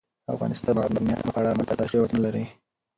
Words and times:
افغانستان 0.33 0.75
د 0.75 0.79
بامیان 0.93 1.21
په 1.27 1.31
اړه 1.39 1.57
مشهور 1.57 1.77
تاریخی 1.79 1.95
روایتونه 1.97 2.21
لري. 2.25 2.45